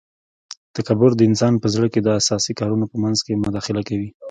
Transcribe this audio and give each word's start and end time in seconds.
تکبر 0.75 1.11
د 1.15 1.21
انسان 1.29 1.53
په 1.59 1.67
ژوند 1.73 1.91
کي 1.93 1.99
د 2.03 2.09
اساسي 2.21 2.51
کارونو 2.59 2.85
په 2.91 2.97
منځ 3.03 3.17
کي 3.25 3.31
مداخله 3.43 3.81
کوي 3.89 4.09